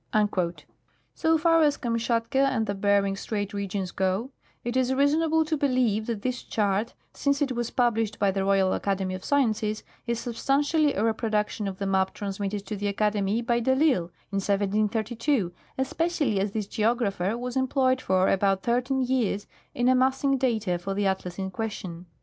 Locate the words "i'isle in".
13.73-14.37